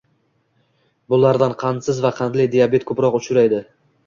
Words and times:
Bulardan 1.13 1.53
qandsiz 1.65 2.01
va 2.07 2.11
qandli 2.21 2.49
diabet 2.57 2.89
ko‘proq 2.93 3.21
uchraydi 3.23 3.63